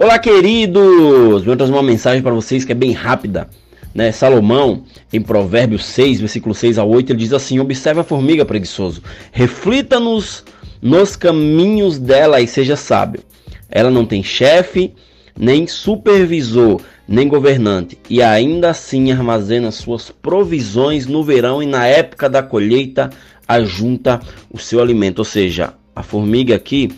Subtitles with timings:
[0.00, 1.42] Olá, queridos!
[1.42, 3.48] Vou trazer uma mensagem para vocês que é bem rápida.
[3.92, 4.12] Né?
[4.12, 9.02] Salomão, em Provérbios 6, versículo 6 a 8, ele diz assim: Observe a formiga preguiçoso,
[9.32, 10.44] reflita nos,
[10.80, 13.22] nos caminhos dela e seja sábio.
[13.68, 14.94] Ela não tem chefe,
[15.36, 22.30] nem supervisor, nem governante, e ainda assim armazena suas provisões no verão e na época
[22.30, 23.10] da colheita
[23.48, 25.18] ajunta o seu alimento.
[25.18, 26.88] Ou seja, a formiga aqui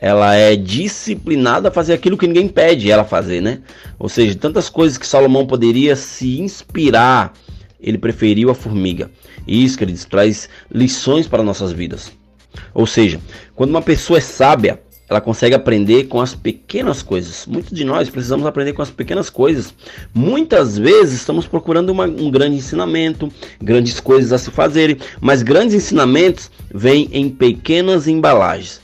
[0.00, 3.58] ela é disciplinada a fazer aquilo que ninguém pede ela fazer, né?
[3.98, 7.34] Ou seja, tantas coisas que Salomão poderia se inspirar,
[7.78, 9.10] ele preferiu a formiga.
[9.46, 12.12] E isso, queridos, traz lições para nossas vidas.
[12.72, 13.20] Ou seja,
[13.54, 17.44] quando uma pessoa é sábia, ela consegue aprender com as pequenas coisas.
[17.44, 19.74] Muitos de nós precisamos aprender com as pequenas coisas.
[20.14, 25.74] Muitas vezes estamos procurando uma, um grande ensinamento, grandes coisas a se fazerem, mas grandes
[25.74, 28.80] ensinamentos vêm em pequenas embalagens.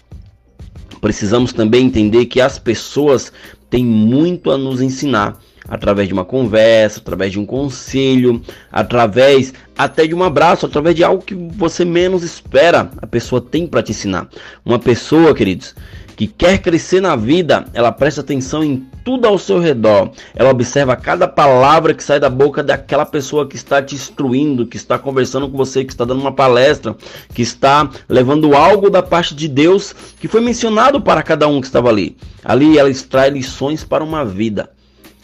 [1.07, 3.33] Precisamos também entender que as pessoas
[3.71, 10.05] têm muito a nos ensinar através de uma conversa, através de um conselho, através até
[10.05, 13.93] de um abraço, através de algo que você menos espera, a pessoa tem para te
[13.93, 14.29] ensinar.
[14.65, 15.77] Uma pessoa, queridos,
[16.17, 20.11] que quer crescer na vida, ela presta atenção em tudo ao seu redor.
[20.35, 24.77] Ela observa cada palavra que sai da boca daquela pessoa que está te instruindo, que
[24.77, 26.97] está conversando com você, que está dando uma palestra,
[27.33, 31.69] que está levando algo da parte de Deus que foi mencionado para cada um que
[31.69, 32.17] estava ali.
[32.45, 34.71] Ali ela extrai lições para uma vida.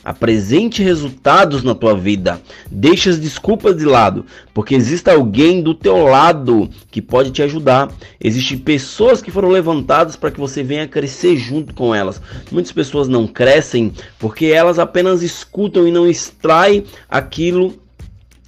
[0.04, 2.40] Apresente resultados na tua vida.
[2.70, 7.92] Deixe as desculpas de lado, porque existe alguém do teu lado que pode te ajudar.
[8.20, 12.20] Existem pessoas que foram levantadas para que você venha crescer junto com elas.
[12.50, 17.80] Muitas pessoas não crescem porque elas apenas escutam e não extraem aquilo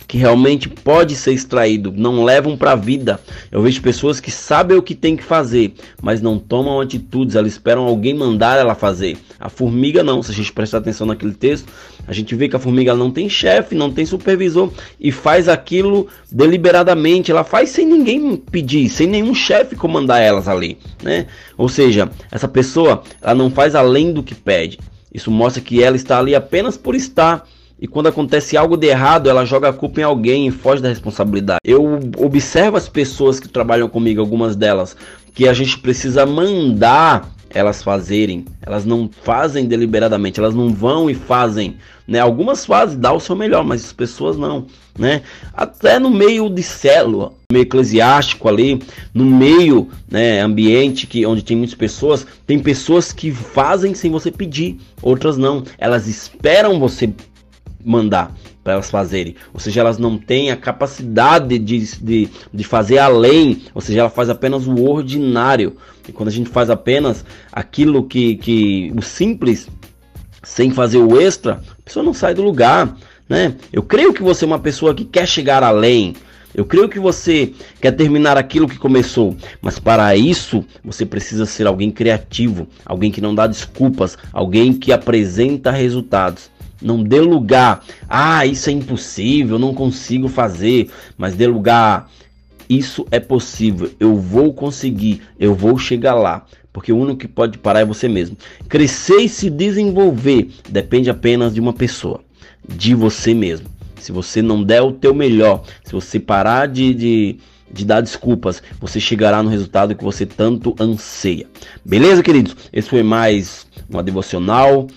[0.06, 3.20] que realmente pode ser extraído, não levam para a vida.
[3.50, 7.52] Eu vejo pessoas que sabem o que tem que fazer, mas não tomam atitudes, elas
[7.52, 9.16] esperam alguém mandar ela fazer.
[9.38, 11.72] A formiga não, se a gente prestar atenção naquele texto,
[12.06, 14.70] a gente vê que a formiga não tem chefe, não tem supervisor
[15.00, 20.78] e faz aquilo deliberadamente, ela faz sem ninguém pedir, sem nenhum chefe comandar elas ali,
[21.02, 21.26] né?
[21.56, 24.78] Ou seja, essa pessoa, ela não faz além do que pede.
[25.12, 27.46] Isso mostra que ela está ali apenas por estar
[27.78, 30.88] e quando acontece algo de errado, ela joga a culpa em alguém e foge da
[30.88, 31.60] responsabilidade.
[31.64, 34.96] Eu observo as pessoas que trabalham comigo, algumas delas,
[35.34, 38.44] que a gente precisa mandar elas fazerem.
[38.60, 41.76] Elas não fazem deliberadamente, elas não vão e fazem,
[42.06, 42.18] né?
[42.18, 44.66] Algumas fazem, dá o seu melhor, mas as pessoas não,
[44.98, 45.22] né?
[45.52, 48.82] Até no meio de célula, meio eclesiástico ali,
[49.12, 54.32] no meio, né, ambiente que onde tem muitas pessoas, tem pessoas que fazem sem você
[54.32, 55.62] pedir, outras não.
[55.78, 57.12] Elas esperam você
[57.84, 59.36] mandar para elas fazerem.
[59.52, 63.62] Ou seja, elas não têm a capacidade de, de, de fazer além.
[63.74, 65.76] Ou seja, ela faz apenas o ordinário.
[66.08, 69.68] E quando a gente faz apenas aquilo que, que o simples,
[70.42, 72.96] sem fazer o extra, a pessoa não sai do lugar.
[73.28, 73.54] Né?
[73.72, 76.14] Eu creio que você é uma pessoa que quer chegar além.
[76.54, 81.66] Eu creio que você quer terminar aquilo que começou, mas para isso você precisa ser
[81.66, 86.48] alguém criativo, alguém que não dá desculpas, alguém que apresenta resultados.
[86.84, 87.82] Não dê lugar.
[88.06, 90.90] Ah, isso é impossível, não consigo fazer.
[91.16, 92.10] Mas dê lugar.
[92.68, 93.90] Isso é possível.
[93.98, 95.22] Eu vou conseguir.
[95.40, 96.44] Eu vou chegar lá.
[96.74, 98.36] Porque o único que pode parar é você mesmo.
[98.68, 102.20] Crescer e se desenvolver depende apenas de uma pessoa,
[102.68, 103.68] de você mesmo.
[104.00, 107.36] Se você não der o teu melhor, se você parar de, de,
[107.72, 111.46] de dar desculpas, você chegará no resultado que você tanto anseia.
[111.84, 112.56] Beleza, queridos?
[112.72, 114.88] Esse foi mais uma devocional.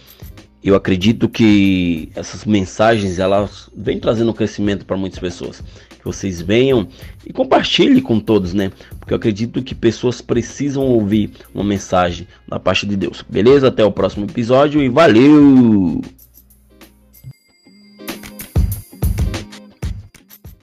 [0.64, 5.64] Eu acredito que essas mensagens elas vêm trazendo crescimento para muitas pessoas.
[5.98, 6.88] Que vocês venham
[7.26, 8.72] e compartilhem com todos, né?
[9.00, 13.24] Porque eu acredito que pessoas precisam ouvir uma mensagem da parte de Deus.
[13.30, 13.68] Beleza?
[13.68, 16.02] Até o próximo episódio e valeu!